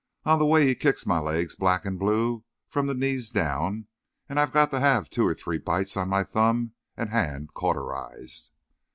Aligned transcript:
On 0.25 0.39
the 0.39 0.47
way 0.47 0.65
he 0.65 0.73
kicks 0.73 1.05
my 1.05 1.19
legs 1.19 1.55
black 1.55 1.85
and 1.85 1.99
blue 1.99 2.43
from 2.67 2.87
the 2.87 2.95
knees 2.95 3.29
down; 3.29 3.85
and 4.27 4.39
I've 4.39 4.51
got 4.51 4.71
to 4.71 4.79
have 4.79 5.11
two 5.11 5.27
or 5.27 5.35
three 5.35 5.59
bites 5.59 5.95
on 5.95 6.09
my 6.09 6.23
thumb 6.23 6.73
and 6.97 7.11
hand 7.11 7.53
cauterized. 7.53 8.49